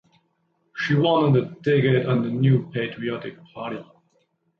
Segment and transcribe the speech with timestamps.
[0.75, 3.83] She won on the ticket of the New Patriotic Party.